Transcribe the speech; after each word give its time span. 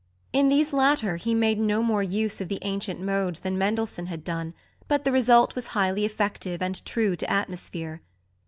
In 0.33 0.49
these 0.49 0.73
latter 0.73 1.17
he 1.17 1.35
made 1.35 1.59
no 1.59 1.83
more 1.83 2.01
use 2.01 2.41
of 2.41 2.47
the 2.47 2.57
ancient 2.63 2.99
modes 2.99 3.41
than 3.41 3.55
Mendelssohn 3.55 4.07
had 4.07 4.23
done; 4.23 4.55
but 4.87 5.03
the 5.03 5.11
result 5.11 5.53
was 5.53 5.67
highly 5.77 6.05
effective 6.05 6.59
and 6.59 6.83
true 6.85 7.15
to 7.15 7.29
atmosphere. 7.29 8.01